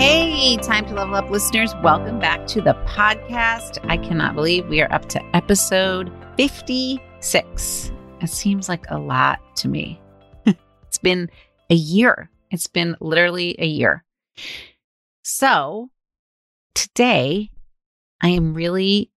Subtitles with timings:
[0.00, 1.74] Hey, time to level up listeners.
[1.82, 3.76] Welcome back to the podcast.
[3.86, 7.92] I cannot believe we are up to episode 56.
[8.22, 10.00] It seems like a lot to me.
[10.46, 11.28] it's been
[11.68, 12.30] a year.
[12.50, 14.02] It's been literally a year.
[15.22, 15.90] So
[16.74, 17.50] today,
[18.22, 19.10] I am really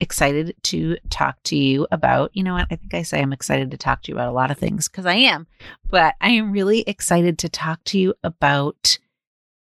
[0.00, 2.68] excited to talk to you about, you know what?
[2.70, 4.88] I think I say I'm excited to talk to you about a lot of things
[4.88, 5.46] because I am,
[5.86, 8.96] but I am really excited to talk to you about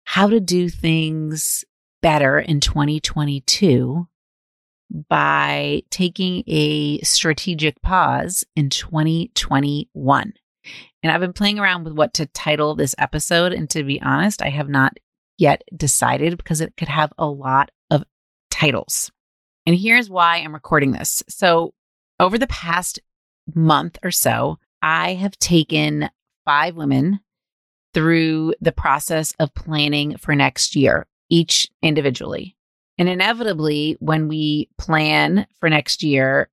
[0.09, 1.63] how to do things
[2.01, 4.07] better in 2022
[5.07, 10.33] by taking a strategic pause in 2021.
[11.03, 13.53] And I've been playing around with what to title this episode.
[13.53, 14.97] And to be honest, I have not
[15.37, 18.03] yet decided because it could have a lot of
[18.49, 19.11] titles.
[19.67, 21.21] And here's why I'm recording this.
[21.29, 21.75] So,
[22.19, 22.99] over the past
[23.53, 26.09] month or so, I have taken
[26.45, 27.19] five women
[27.93, 32.55] through the process of planning for next year, each individually.
[32.97, 36.49] And inevitably, when we plan for next year,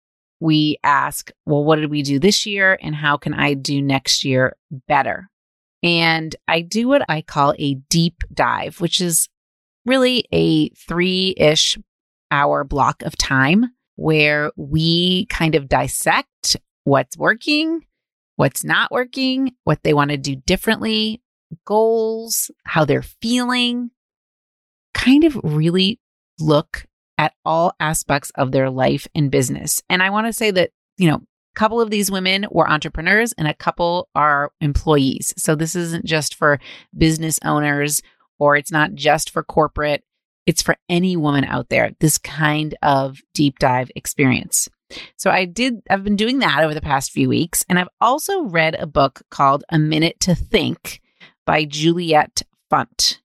[0.40, 2.78] we ask, well, what did we do this year?
[2.80, 4.56] And how can I do next year
[4.88, 5.28] better?
[5.82, 9.28] And I do what I call a deep dive, which is
[9.84, 11.78] really a three ish
[12.30, 13.66] hour block of time
[13.96, 17.84] where we kind of dissect what's working,
[18.40, 21.20] what's not working, what they want to do differently,
[21.66, 23.90] goals, how they're feeling,
[24.94, 26.00] kind of really
[26.38, 26.86] look
[27.18, 29.82] at all aspects of their life and business.
[29.90, 33.34] And I want to say that, you know, a couple of these women were entrepreneurs
[33.36, 35.34] and a couple are employees.
[35.36, 36.58] So this isn't just for
[36.96, 38.00] business owners
[38.38, 40.02] or it's not just for corporate.
[40.46, 44.66] It's for any woman out there, this kind of deep dive experience.
[45.16, 47.64] So I did, I've been doing that over the past few weeks.
[47.68, 51.00] And I've also read a book called A Minute to Think
[51.46, 53.18] by Juliet Funt.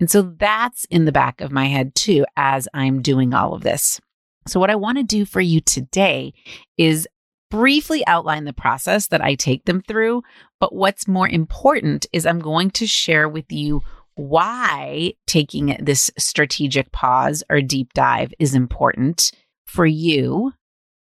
[0.00, 3.62] And so that's in the back of my head too as I'm doing all of
[3.62, 4.00] this.
[4.46, 6.32] So, what I want to do for you today
[6.78, 7.06] is
[7.50, 10.22] briefly outline the process that I take them through.
[10.58, 13.82] But what's more important is I'm going to share with you
[14.14, 19.32] why taking this strategic pause or deep dive is important
[19.66, 20.52] for you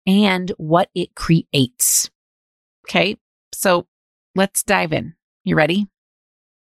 [0.06, 2.10] and what it creates.
[2.88, 3.18] Okay,
[3.54, 3.88] so
[4.36, 5.16] let's dive in.
[5.44, 5.88] You ready?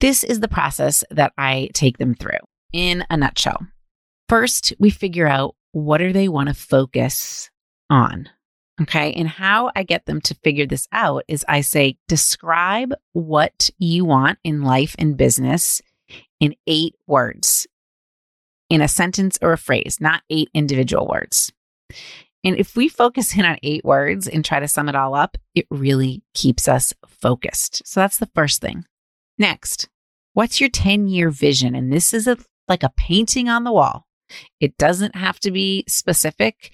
[0.01, 2.39] This is the process that I take them through
[2.73, 3.67] in a nutshell.
[4.29, 7.51] First, we figure out what do they want to focus
[7.91, 8.29] on?
[8.81, 9.13] Okay.
[9.13, 14.05] And how I get them to figure this out is I say, describe what you
[14.05, 15.81] want in life and business
[16.41, 17.67] in eight words,
[18.69, 21.53] in a sentence or a phrase, not eight individual words.
[22.45, 25.39] And if we focus in on eight words and try to sum it all up,
[25.55, 27.87] it really keeps us focused.
[27.87, 28.85] So that's the first thing.
[29.39, 29.89] Next,
[30.35, 31.75] What's your 10 year vision?
[31.77, 32.37] And this is a,
[32.69, 34.07] like a painting on the wall.
[34.61, 36.73] It doesn't have to be specific.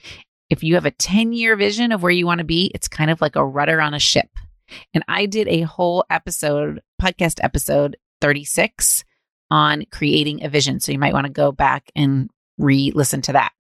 [0.49, 3.11] If you have a 10 year vision of where you want to be, it's kind
[3.11, 4.31] of like a rudder on a ship.
[4.95, 9.05] And I did a whole episode, podcast episode 36
[9.51, 10.81] on creating a vision.
[10.81, 13.53] So you might want to go back and re listen to that.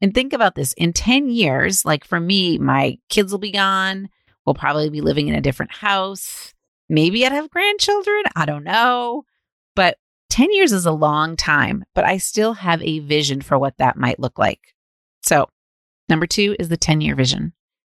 [0.00, 4.08] And think about this in 10 years, like for me, my kids will be gone.
[4.44, 6.52] We'll probably be living in a different house.
[6.88, 8.24] Maybe I'd have grandchildren.
[8.36, 9.24] I don't know.
[9.74, 9.96] But
[10.30, 13.96] 10 years is a long time, but I still have a vision for what that
[13.96, 14.60] might look like.
[15.22, 15.48] So,
[16.08, 17.52] number two is the 10 year vision.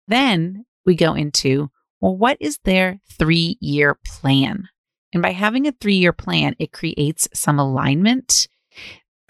[0.07, 1.71] Then we go into,
[2.01, 4.69] well, what is their three year plan?
[5.13, 8.49] And by having a three year plan, it creates some alignment,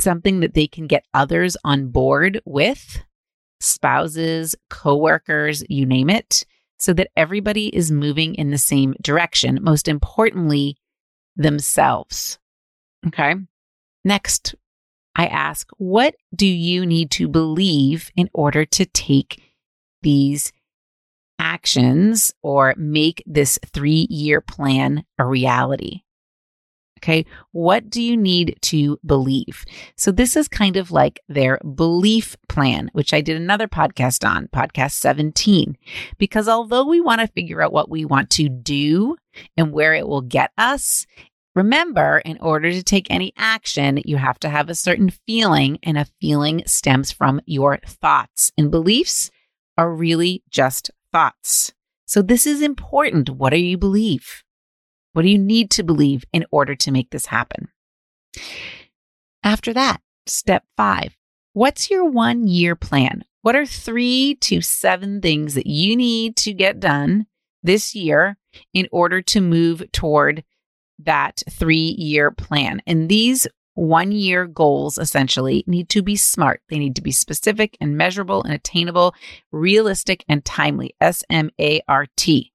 [0.01, 3.03] something that they can get others on board with
[3.61, 6.45] spouses, coworkers, you name it,
[6.79, 9.59] so that everybody is moving in the same direction.
[9.63, 10.77] Most importantly,
[11.37, 12.39] themselves.
[13.07, 13.35] Okay.
[14.05, 14.55] Next,
[15.17, 19.43] I ask, what do you need to believe in order to take
[20.03, 20.53] these
[21.41, 26.03] actions or make this three year plan a reality?
[26.99, 27.25] Okay.
[27.53, 29.65] What do you need to believe?
[29.97, 34.49] So, this is kind of like their belief plan, which I did another podcast on,
[34.49, 35.77] podcast 17.
[36.19, 39.17] Because although we want to figure out what we want to do
[39.57, 41.07] and where it will get us,
[41.55, 45.97] remember, in order to take any action, you have to have a certain feeling, and
[45.97, 48.51] a feeling stems from your thoughts.
[48.59, 49.31] And beliefs
[49.77, 51.73] are really just thoughts.
[52.07, 53.31] So, this is important.
[53.31, 54.43] What do you believe?
[55.19, 57.71] What do you need to believe in order to make this happen?
[59.43, 61.17] After that, step five
[61.55, 63.25] what's your one year plan?
[63.43, 67.27] What are three to seven things that you need to get done
[67.65, 68.39] this year
[68.73, 70.45] in order to move toward
[71.01, 72.81] that three year plan?
[72.87, 76.63] And these one year goals essentially need to be smart.
[76.69, 79.17] They need to be specific and measurable and attainable,
[79.51, 80.95] realistic and timely.
[81.01, 82.53] S M A R T.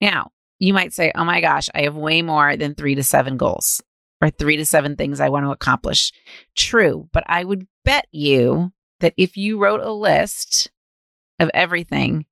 [0.00, 0.30] Now,
[0.60, 3.82] you might say, oh my gosh, I have way more than three to seven goals
[4.22, 6.12] or three to seven things I want to accomplish.
[6.54, 10.70] True, but I would bet you that if you wrote a list
[11.40, 12.26] of everything,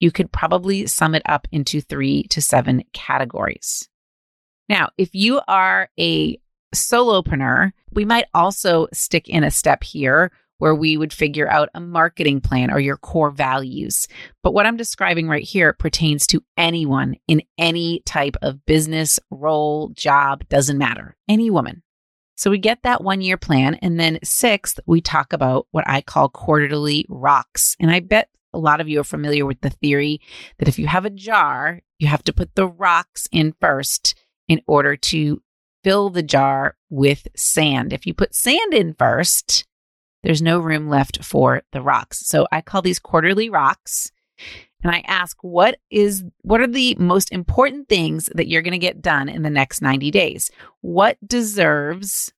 [0.00, 3.88] you could probably sum it up into three to seven categories.
[4.68, 6.40] Now, if you are a
[6.74, 11.80] solopreneur, we might also stick in a step here where we would figure out a
[11.80, 14.06] marketing plan or your core values.
[14.42, 19.88] But what I'm describing right here pertains to anyone in any type of business, role,
[19.88, 21.82] job, doesn't matter, any woman.
[22.36, 23.74] So we get that one year plan.
[23.76, 27.76] And then sixth, we talk about what I call quarterly rocks.
[27.80, 30.20] And I bet a lot of you are familiar with the theory
[30.58, 34.14] that if you have a jar, you have to put the rocks in first
[34.46, 35.42] in order to
[35.84, 37.92] fill the jar with sand.
[37.92, 39.66] If you put sand in first,
[40.22, 42.26] there's no room left for the rocks.
[42.26, 44.10] So I call these quarterly rocks
[44.82, 48.78] and I ask what is what are the most important things that you're going to
[48.78, 50.50] get done in the next 90 days?
[50.80, 52.32] What deserves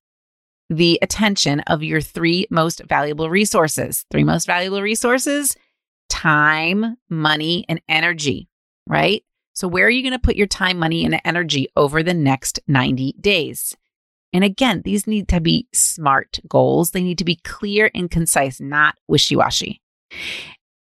[0.68, 4.04] the attention of your three most valuable resources?
[4.10, 5.56] Three most valuable resources:
[6.08, 8.48] time, money, and energy,
[8.88, 9.22] right?
[9.54, 12.58] So where are you going to put your time, money, and energy over the next
[12.66, 13.76] 90 days?
[14.32, 16.90] And again, these need to be smart goals.
[16.90, 19.82] They need to be clear and concise, not wishy washy.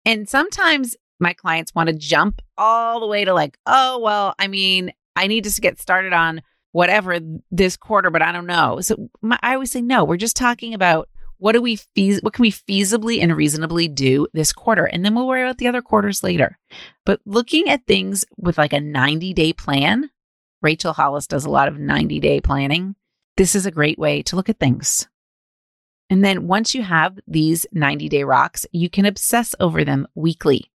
[0.06, 4.48] And sometimes my clients want to jump all the way to like, oh, well, I
[4.48, 7.19] mean, I need to get started on whatever
[7.51, 8.80] this quarter, but I don't know.
[8.81, 11.09] So my, I always say, no, we're just talking about
[11.42, 15.15] what do we feas- what can we feasibly and reasonably do this quarter and then
[15.15, 16.59] we'll worry about the other quarters later
[17.03, 20.12] but looking at things with like a 90 day plan
[20.62, 22.95] rachel hollis does a lot of 90 day planning
[23.37, 25.07] this is a great way to look at things.
[26.09, 30.69] And then once you have these 90 day rocks, you can obsess over them weekly.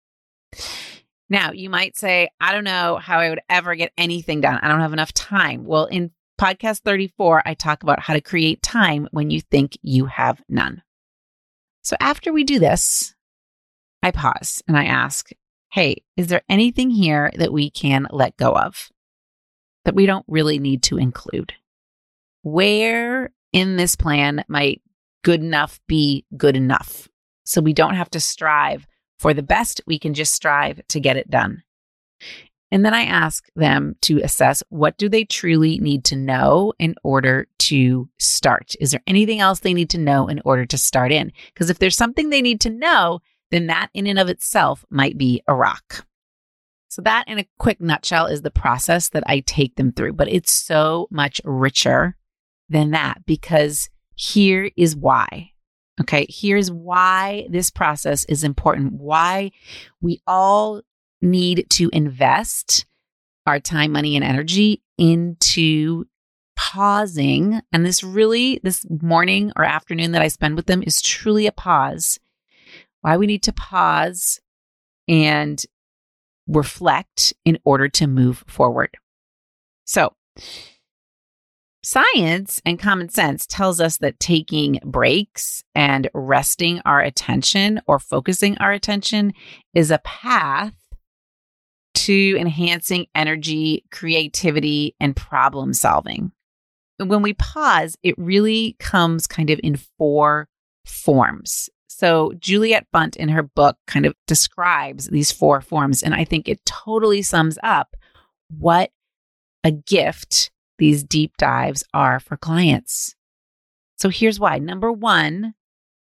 [1.30, 4.58] Now, you might say, I don't know how I would ever get anything done.
[4.60, 5.64] I don't have enough time.
[5.64, 10.04] Well, in podcast 34, I talk about how to create time when you think you
[10.04, 10.82] have none.
[11.82, 13.14] So after we do this,
[14.02, 15.30] I pause and I ask,
[15.70, 18.90] Hey, is there anything here that we can let go of
[19.86, 21.54] that we don't really need to include?
[22.42, 24.82] Where in this plan might
[25.22, 27.08] good enough be good enough.
[27.44, 28.86] So we don't have to strive
[29.18, 29.80] for the best.
[29.86, 31.62] We can just strive to get it done.
[32.70, 36.94] And then I ask them to assess what do they truly need to know in
[37.04, 38.74] order to start?
[38.80, 41.32] Is there anything else they need to know in order to start in?
[41.52, 43.20] Because if there's something they need to know,
[43.50, 46.06] then that in and of itself might be a rock.
[46.88, 50.28] So that in a quick nutshell is the process that I take them through, but
[50.28, 52.16] it's so much richer
[52.72, 55.50] than that because here is why.
[56.00, 59.52] Okay, here's why this process is important, why
[60.00, 60.80] we all
[61.20, 62.86] need to invest
[63.46, 66.06] our time, money, and energy into
[66.56, 67.60] pausing.
[67.72, 71.52] And this really, this morning or afternoon that I spend with them is truly a
[71.52, 72.18] pause.
[73.02, 74.40] Why we need to pause
[75.08, 75.62] and
[76.46, 78.96] reflect in order to move forward.
[79.84, 80.14] So,
[81.84, 88.56] Science and common sense tells us that taking breaks and resting our attention or focusing
[88.58, 89.32] our attention
[89.74, 90.74] is a path
[91.94, 96.30] to enhancing energy, creativity, and problem solving.
[96.98, 100.48] When we pause, it really comes kind of in four
[100.86, 101.68] forms.
[101.88, 106.48] So, Juliet Funt in her book kind of describes these four forms, and I think
[106.48, 107.96] it totally sums up
[108.48, 108.90] what
[109.64, 113.14] a gift these deep dives are for clients.
[113.98, 114.58] So here's why.
[114.58, 115.54] Number one,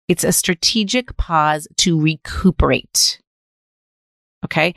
[0.09, 3.21] it's a strategic pause to recuperate.
[4.45, 4.75] Okay.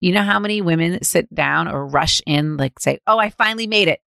[0.00, 3.66] You know how many women sit down or rush in, like say, Oh, I finally
[3.66, 4.00] made it.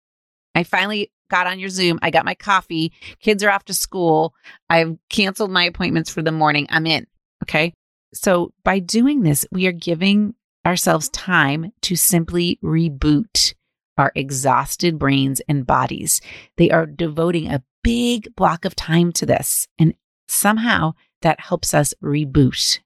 [0.55, 1.99] I finally got on your Zoom.
[2.03, 2.93] I got my coffee.
[3.21, 4.35] Kids are off to school.
[4.69, 6.67] I've canceled my appointments for the morning.
[6.71, 7.07] I'm in.
[7.45, 7.73] Okay.
[8.13, 10.35] So by doing this, we are giving
[10.67, 13.55] ourselves time to simply reboot
[14.01, 16.23] our exhausted brains and bodies.
[16.57, 19.69] They are devoting a big block of time to this.
[19.79, 19.95] And
[20.27, 22.81] somehow that helps us reboot.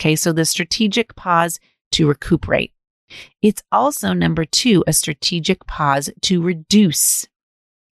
[0.00, 0.14] Okay.
[0.16, 1.58] So the strategic pause
[1.92, 2.72] to recuperate.
[3.42, 7.26] It's also number two, a strategic pause to reduce.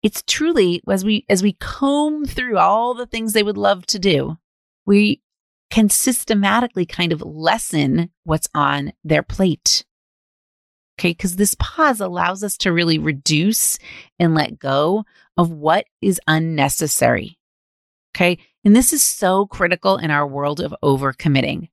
[0.04, 4.00] It's truly as we, as we comb through all the things they would love to
[4.00, 4.38] do,
[4.86, 5.22] we
[5.70, 9.86] can systematically kind of lessen what's on their plate.
[11.00, 11.12] Okay.
[11.12, 13.80] Because this pause allows us to really reduce
[14.20, 15.06] and let go
[15.38, 17.38] of what is unnecessary.
[18.14, 18.38] Okay.
[18.66, 21.70] And this is so critical in our world of overcommitting.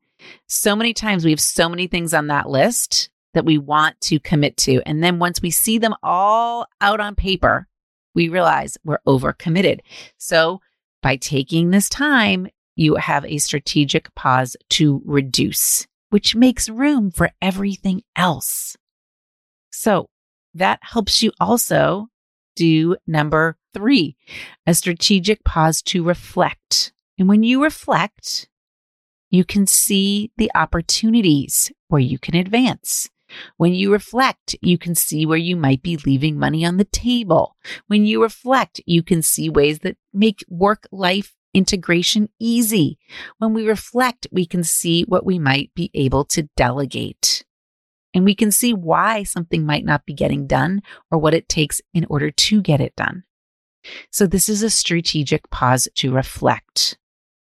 [0.46, 4.20] So many times we have so many things on that list that we want to
[4.20, 4.80] commit to.
[4.86, 7.66] And then once we see them all out on paper,
[8.14, 9.80] we realize we're overcommitted.
[10.18, 10.60] So
[11.02, 17.30] by taking this time, you have a strategic pause to reduce, which makes room for
[17.42, 18.76] everything else.
[19.76, 20.08] So
[20.54, 22.08] that helps you also
[22.54, 24.16] do number three,
[24.66, 26.94] a strategic pause to reflect.
[27.18, 28.48] And when you reflect,
[29.28, 33.10] you can see the opportunities where you can advance.
[33.58, 37.54] When you reflect, you can see where you might be leaving money on the table.
[37.86, 42.98] When you reflect, you can see ways that make work life integration easy.
[43.36, 47.44] When we reflect, we can see what we might be able to delegate.
[48.16, 50.80] And we can see why something might not be getting done
[51.10, 53.24] or what it takes in order to get it done.
[54.10, 56.96] So this is a strategic pause to reflect.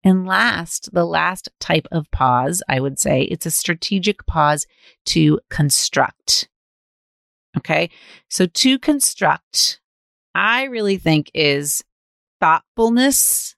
[0.02, 4.66] And last, the last type of pause, I would say it's a strategic pause
[5.08, 6.48] to construct.
[7.58, 7.90] Okay.
[8.30, 9.78] So to construct,
[10.34, 11.84] I really think is
[12.40, 13.56] thoughtfulness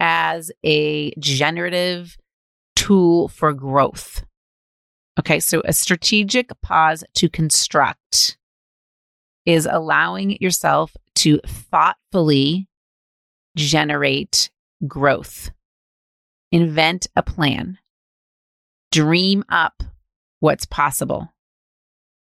[0.00, 2.16] as a generative
[2.74, 4.24] tool for growth.
[5.18, 8.38] Okay, so a strategic pause to construct
[9.44, 12.68] is allowing yourself to thoughtfully
[13.56, 14.50] generate
[14.86, 15.50] growth,
[16.50, 17.78] invent a plan,
[18.90, 19.82] dream up
[20.40, 21.28] what's possible.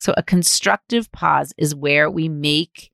[0.01, 2.91] So, a constructive pause is where we make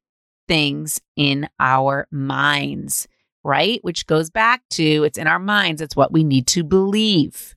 [0.48, 3.08] things in our minds,
[3.44, 3.82] right?
[3.82, 7.55] Which goes back to it's in our minds, it's what we need to believe.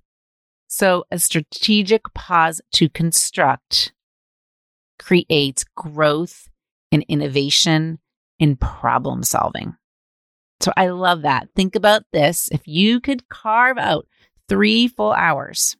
[0.71, 3.91] So, a strategic pause to construct
[4.99, 6.47] creates growth
[6.91, 7.97] and innovation
[8.37, 9.75] in problem solving.
[10.61, 11.49] So, I love that.
[11.55, 12.49] Think about this.
[12.51, 14.05] If you could carve out
[14.47, 15.75] three full hours,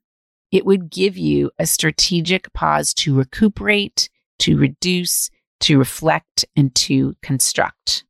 [0.52, 5.30] it would give you a strategic pause to recuperate, to reduce,
[5.60, 8.06] to reflect, and to construct.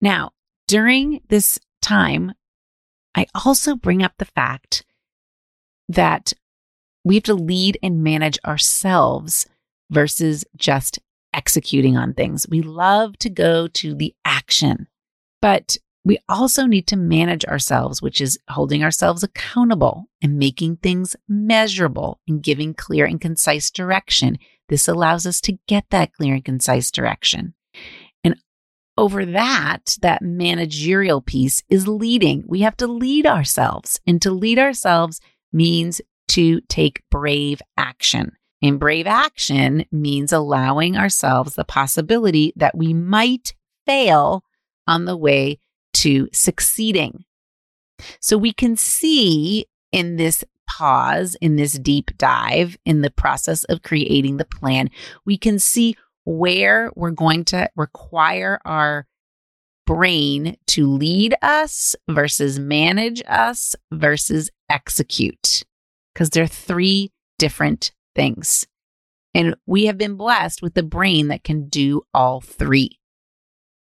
[0.00, 0.30] Now,
[0.66, 2.32] during this time,
[3.14, 4.86] I also bring up the fact
[5.88, 6.32] that
[7.04, 9.46] we have to lead and manage ourselves
[9.90, 10.98] versus just
[11.32, 12.46] executing on things.
[12.48, 14.88] We love to go to the action,
[15.40, 21.16] but we also need to manage ourselves, which is holding ourselves accountable and making things
[21.28, 24.38] measurable and giving clear and concise direction.
[24.68, 27.54] This allows us to get that clear and concise direction.
[28.22, 28.36] And
[28.96, 32.44] over that, that managerial piece is leading.
[32.46, 35.20] We have to lead ourselves and to lead ourselves
[35.56, 38.32] means to take brave action.
[38.62, 43.54] And brave action means allowing ourselves the possibility that we might
[43.86, 44.44] fail
[44.86, 45.58] on the way
[45.94, 47.24] to succeeding.
[48.20, 53.82] So we can see in this pause, in this deep dive, in the process of
[53.82, 54.90] creating the plan,
[55.24, 59.06] we can see where we're going to require our
[59.86, 65.62] brain to lead us versus manage us versus execute
[66.14, 68.66] because they're three different things.
[69.34, 72.98] And we have been blessed with the brain that can do all three.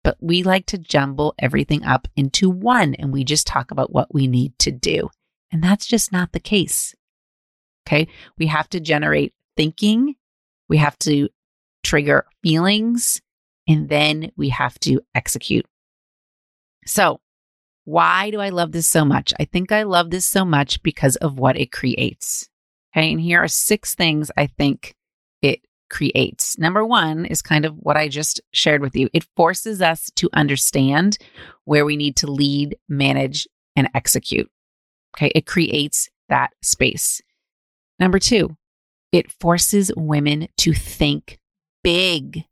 [0.05, 4.15] but we like to jumble everything up into one and we just talk about what
[4.15, 5.09] we need to do.
[5.51, 6.95] And that's just not the case.
[7.89, 8.09] Okay.
[8.39, 10.15] We have to generate thinking,
[10.69, 11.29] we have to
[11.83, 13.21] trigger feelings,
[13.67, 15.67] and then we have to execute.
[16.87, 17.21] So,
[17.85, 19.33] why do I love this so much?
[19.39, 22.49] I think I love this so much because of what it creates.
[22.97, 23.11] Okay.
[23.13, 24.95] And here are six things I think
[25.43, 25.61] it
[25.91, 26.59] creates.
[26.59, 29.09] Number one is kind of what I just shared with you.
[29.13, 31.19] It forces us to understand
[31.65, 34.51] where we need to lead, manage, and execute.
[35.17, 35.31] Okay.
[35.35, 37.21] It creates that space.
[37.99, 38.57] Number two,
[39.13, 41.39] it forces women to think
[41.83, 42.45] big.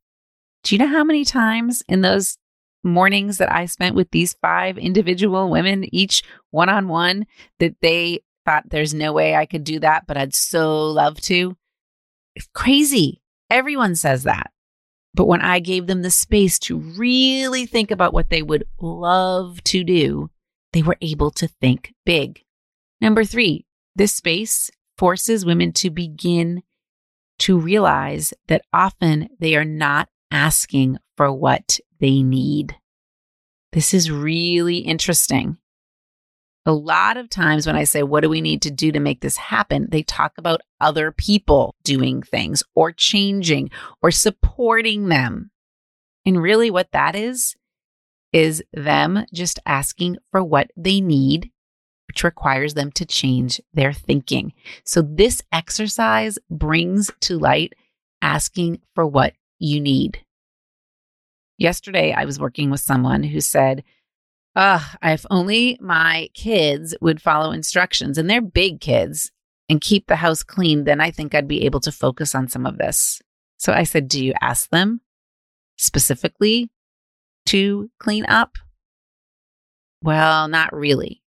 [0.62, 2.36] Do you know how many times in those
[2.82, 7.26] mornings that I spent with these five individual women, each one on one,
[7.58, 11.56] that they thought there's no way I could do that, but I'd so love to?
[12.34, 13.22] It's crazy.
[13.50, 14.50] Everyone says that.
[15.14, 19.62] But when I gave them the space to really think about what they would love
[19.64, 20.30] to do,
[20.72, 22.42] they were able to think big.
[23.00, 26.62] Number three, this space forces women to begin
[27.40, 32.76] to realize that often they are not asking for what they need.
[33.72, 35.56] This is really interesting.
[36.66, 39.20] A lot of times when I say, What do we need to do to make
[39.20, 39.88] this happen?
[39.90, 43.70] they talk about other people doing things or changing
[44.02, 45.50] or supporting them.
[46.26, 47.54] And really, what that is,
[48.32, 51.50] is them just asking for what they need,
[52.08, 54.52] which requires them to change their thinking.
[54.84, 57.74] So, this exercise brings to light
[58.20, 60.24] asking for what you need.
[61.58, 63.84] Yesterday, I was working with someone who said,
[64.54, 69.30] Ugh, if only my kids would follow instructions and they're big kids
[69.68, 72.66] and keep the house clean, then I think I'd be able to focus on some
[72.66, 73.22] of this.
[73.56, 75.00] So I said, Do you ask them
[75.76, 76.70] specifically
[77.46, 78.56] to clean up?
[80.02, 81.22] Well, not really,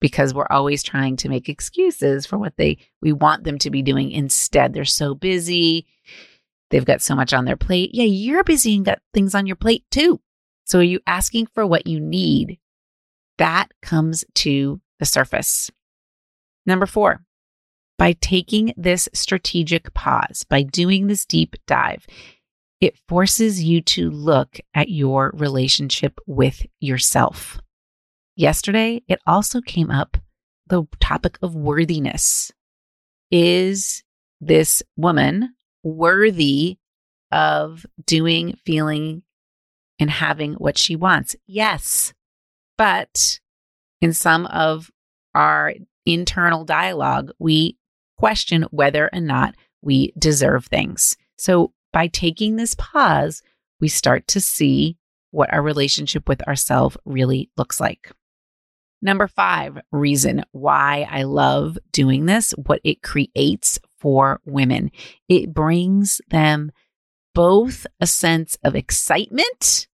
[0.00, 3.82] because we're always trying to make excuses for what they we want them to be
[3.82, 4.72] doing instead.
[4.72, 5.86] They're so busy.
[6.70, 7.90] They've got so much on their plate.
[7.92, 10.20] Yeah, you're busy and got things on your plate too.
[10.64, 12.58] So are you asking for what you need?
[13.38, 15.70] That comes to the surface.
[16.66, 17.24] Number four,
[17.98, 22.06] by taking this strategic pause, by doing this deep dive,
[22.80, 27.60] it forces you to look at your relationship with yourself.
[28.36, 30.16] Yesterday, it also came up
[30.66, 32.52] the topic of worthiness.
[33.30, 34.02] Is
[34.40, 36.78] this woman worthy
[37.30, 39.22] of doing, feeling,
[39.98, 41.36] and having what she wants.
[41.46, 42.12] Yes.
[42.76, 43.40] But
[44.00, 44.90] in some of
[45.34, 45.74] our
[46.06, 47.76] internal dialogue, we
[48.16, 51.16] question whether or not we deserve things.
[51.38, 53.42] So by taking this pause,
[53.80, 54.96] we start to see
[55.30, 58.12] what our relationship with ourselves really looks like.
[59.02, 64.90] Number five reason why I love doing this, what it creates for women.
[65.28, 66.72] It brings them
[67.34, 69.86] both a sense of excitement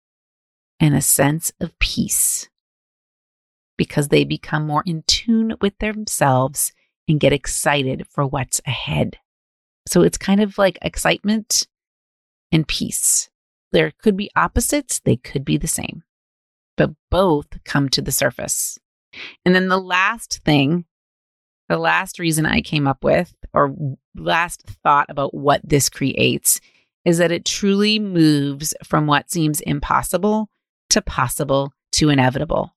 [0.81, 2.49] and a sense of peace
[3.77, 6.73] because they become more in tune with themselves
[7.09, 9.19] and get excited for what's ahead.
[9.87, 11.67] So it's kind of like excitement
[12.51, 13.29] and peace.
[13.73, 16.03] There could be opposites, they could be the same,
[16.77, 18.79] but both come to the surface.
[19.45, 20.85] And then the last thing,
[21.69, 23.75] the last reason I came up with, or
[24.15, 26.61] last thought about what this creates,
[27.05, 30.51] is that it truly moves from what seems impossible
[30.91, 32.75] to possible to inevitable.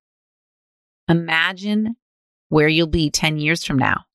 [1.09, 1.95] Imagine
[2.47, 4.05] where you'll be 10 years from now.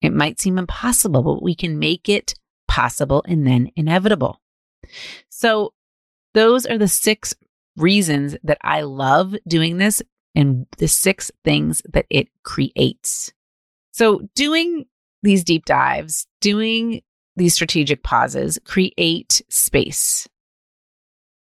[0.00, 2.34] It might seem impossible, but we can make it
[2.68, 4.40] possible and then inevitable.
[5.28, 5.72] So,
[6.34, 7.34] those are the six
[7.76, 10.02] reasons that I love doing this
[10.34, 13.32] and the six things that it creates.
[13.90, 14.86] So, doing
[15.28, 17.02] these deep dives, doing
[17.36, 20.26] these strategic pauses create space.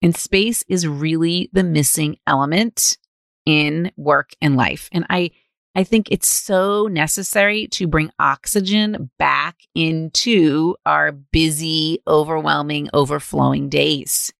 [0.02, 2.98] And space is really the missing element
[3.46, 4.90] in work and life.
[4.92, 5.32] And I
[5.74, 14.34] I think it's so necessary to bring oxygen back into our busy, overwhelming, overflowing days.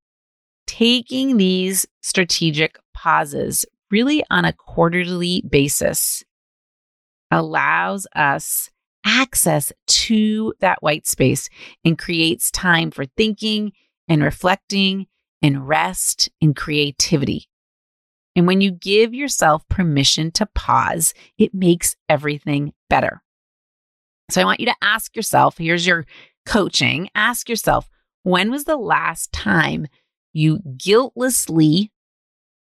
[0.66, 6.26] Taking these strategic pauses really on a quarterly basis
[7.32, 8.72] allows us
[9.06, 11.50] access to that white space
[11.84, 13.72] and creates time for thinking
[14.08, 15.08] and reflecting
[15.42, 17.48] and rest and creativity.
[18.36, 23.22] And when you give yourself permission to pause, it makes everything better.
[24.30, 26.06] So I want you to ask yourself here's your
[26.46, 27.90] coaching ask yourself,
[28.24, 29.88] when was the last time
[30.34, 31.92] you guiltlessly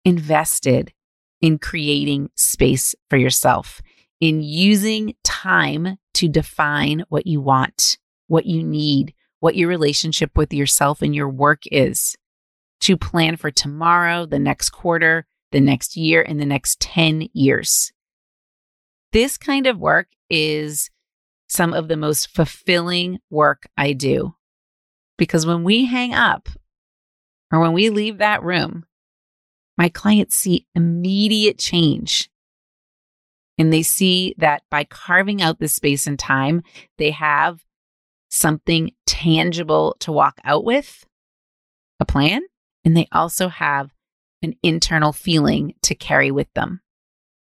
[0.06, 0.94] invested
[1.42, 3.82] in creating space for yourself,
[4.20, 10.54] in using time to define what you want, what you need, what your relationship with
[10.54, 12.18] yourself and your work is,
[12.82, 17.92] to plan for tomorrow, the next quarter, the next year, and the next 10 years.
[19.12, 20.90] This kind of work is
[21.48, 24.36] some of the most fulfilling work I do.
[25.18, 26.48] Because when we hang up
[27.52, 28.86] or when we leave that room,
[29.78, 32.30] my clients see immediate change.
[33.60, 36.64] And they see that by carving out this space and time,
[36.98, 37.64] they have
[38.30, 41.06] something tangible to walk out with,
[42.00, 42.42] a plan,
[42.86, 43.92] and they also have
[44.42, 46.80] an internal feeling to carry with them.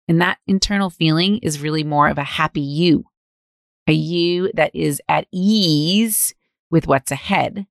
[0.07, 3.03] And that internal feeling is really more of a happy you,
[3.85, 6.33] a you that is at ease
[6.71, 7.67] with what's ahead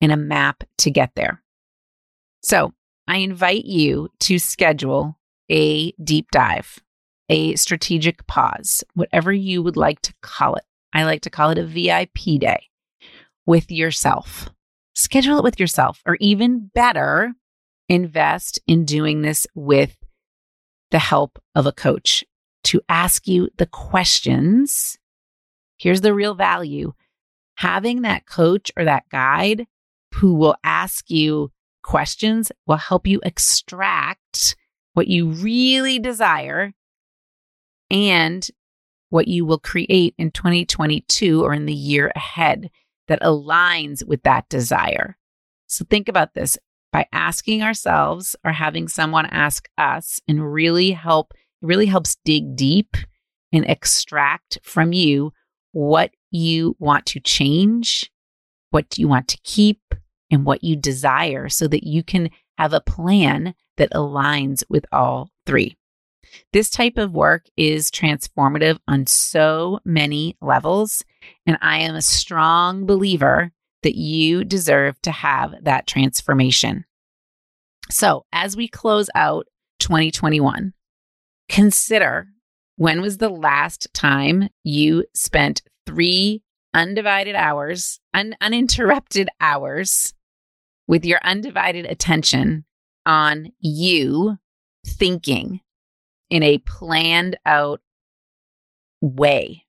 [0.00, 1.42] and a map to get there.
[2.42, 2.72] So
[3.06, 6.80] I invite you to schedule a deep dive,
[7.28, 10.64] a strategic pause, whatever you would like to call it.
[10.92, 12.68] I like to call it a VIP day
[13.46, 14.48] with yourself.
[14.94, 17.32] Schedule it with yourself, or even better,
[17.88, 19.96] invest in doing this with
[20.90, 22.24] the help of a coach
[22.64, 24.98] to ask you the questions.
[25.76, 26.92] Here's the real value
[27.56, 29.66] having that coach or that guide
[30.14, 31.50] who will ask you
[31.82, 34.56] questions will help you extract
[34.94, 36.72] what you really desire
[37.90, 38.48] and
[39.10, 42.70] what you will create in 2022 or in the year ahead
[43.08, 45.16] that aligns with that desire.
[45.66, 46.58] So think about this
[46.92, 52.56] by asking ourselves or having someone ask us and really help, it really helps dig
[52.56, 52.96] deep
[53.52, 55.32] and extract from you
[55.72, 58.10] what you want to change,
[58.70, 59.80] what you want to keep,
[60.30, 65.30] and what you desire so that you can have a plan that aligns with all
[65.46, 65.76] three.
[66.52, 71.04] This type of work is transformative on so many levels.
[71.46, 76.84] And I am a strong believer that you deserve to have that transformation.
[77.90, 79.46] So, as we close out
[79.80, 80.74] 2021,
[81.48, 82.28] consider
[82.76, 86.42] when was the last time you spent three
[86.74, 90.12] undivided hours, un- uninterrupted hours
[90.86, 92.64] with your undivided attention
[93.06, 94.36] on you
[94.86, 95.60] thinking
[96.30, 97.80] in a planned out
[99.00, 99.64] way.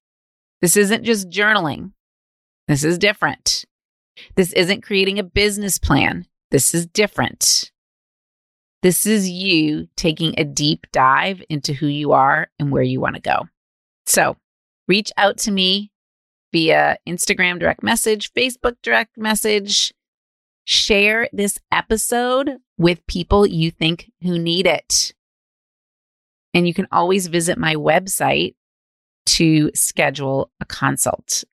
[0.61, 1.91] This isn't just journaling.
[2.67, 3.65] This is different.
[4.35, 6.25] This isn't creating a business plan.
[6.51, 7.71] This is different.
[8.81, 13.15] This is you taking a deep dive into who you are and where you want
[13.15, 13.47] to go.
[14.05, 14.37] So
[14.87, 15.91] reach out to me
[16.51, 19.93] via Instagram direct message, Facebook direct message.
[20.63, 25.13] Share this episode with people you think who need it.
[26.53, 28.55] And you can always visit my website
[29.27, 31.43] to schedule a consult,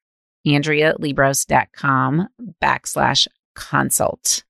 [0.47, 2.29] AndreaLiebross.com
[2.63, 4.45] backslash consult.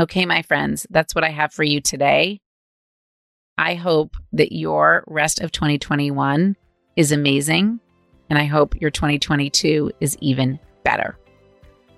[0.00, 2.40] Okay, my friends, that's what I have for you today.
[3.56, 6.56] I hope that your rest of 2021
[6.96, 7.80] is amazing,
[8.28, 11.16] and I hope your 2022 is even better.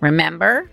[0.01, 0.71] Remember,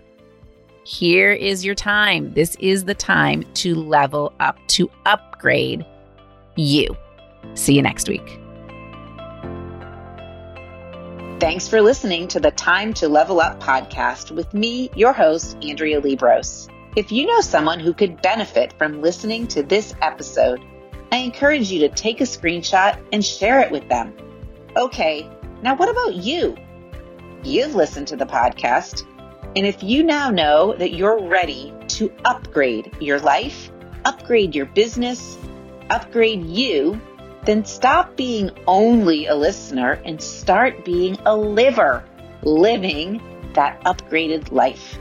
[0.84, 2.32] here is your time.
[2.34, 5.84] This is the time to level up, to upgrade
[6.56, 6.96] you.
[7.54, 8.40] See you next week.
[11.38, 16.00] Thanks for listening to the Time to Level Up podcast with me, your host, Andrea
[16.00, 16.70] Liebross.
[16.96, 20.62] If you know someone who could benefit from listening to this episode,
[21.12, 24.16] I encourage you to take a screenshot and share it with them.
[24.76, 25.30] Okay,
[25.62, 26.56] now what about you?
[27.44, 29.04] You've listened to the podcast,
[29.54, 33.70] and if you now know that you're ready to upgrade your life,
[34.06, 35.36] upgrade your business,
[35.90, 37.00] upgrade you,
[37.44, 42.04] then stop being only a listener and start being a liver,
[42.42, 43.22] living
[43.54, 44.98] that upgraded life.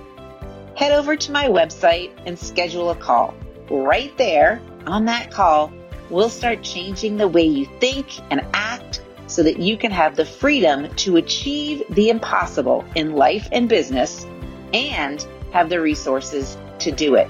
[0.76, 3.34] Head over to my website and schedule a call.
[3.69, 5.71] Right there on that call,
[6.10, 10.26] we'll start changing the way you think and act so that you can have the
[10.26, 14.26] freedom to achieve the impossible in life and business
[14.74, 17.30] and have the resources to do it.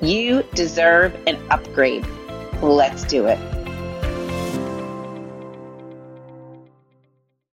[0.00, 2.06] You deserve an upgrade.
[2.62, 3.55] Let's do it.